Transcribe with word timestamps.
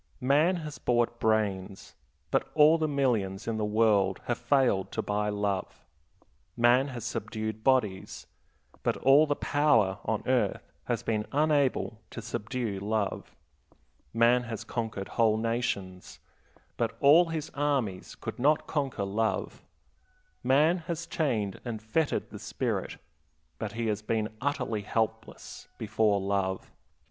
Man 0.19 0.55
has 0.55 0.79
bought 0.79 1.19
brains, 1.19 1.93
but 2.31 2.49
all 2.55 2.79
the 2.79 2.87
millions 2.87 3.47
in 3.47 3.57
the 3.57 3.63
world 3.65 4.19
have 4.25 4.39
failed 4.39 4.91
to 4.93 5.03
buy 5.03 5.29
love. 5.29 5.85
Man 6.57 6.87
has 6.87 7.05
subdued 7.05 7.63
bodies, 7.63 8.25
but 8.81 8.97
all 8.97 9.27
the 9.27 9.35
power 9.35 9.99
on 10.03 10.23
earth 10.27 10.73
has 10.85 11.03
been 11.03 11.27
unable 11.31 12.01
to 12.09 12.19
subdue 12.19 12.79
love. 12.79 13.35
Man 14.11 14.41
has 14.45 14.63
conquered 14.63 15.07
whole 15.07 15.37
nations, 15.37 16.19
but 16.77 16.97
all 16.99 17.25
his 17.25 17.51
armies 17.53 18.15
could 18.15 18.39
not 18.39 18.65
conquer 18.65 19.05
love. 19.05 19.63
Man 20.43 20.79
has 20.79 21.05
chained 21.05 21.61
and 21.63 21.79
fettered 21.79 22.31
the 22.31 22.39
spirit, 22.39 22.97
but 23.59 23.73
he 23.73 23.85
has 23.85 24.01
been 24.01 24.35
utterly 24.41 24.81
helpless 24.81 25.67
before 25.77 26.19
love. 26.19 26.71